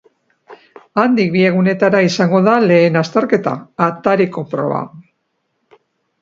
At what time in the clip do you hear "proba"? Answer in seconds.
4.55-4.81